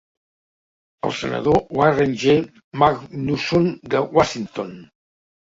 [1.09, 2.35] El senador Warren G.
[2.85, 4.77] Magnuson de Washington.